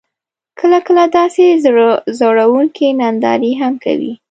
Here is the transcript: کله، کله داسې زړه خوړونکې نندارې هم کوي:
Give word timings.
کله، 0.59 0.79
کله 0.87 1.03
داسې 1.17 1.45
زړه 2.19 2.43
خوړونکې 2.45 2.87
نندارې 3.01 3.51
هم 3.61 3.73
کوي: 3.83 4.13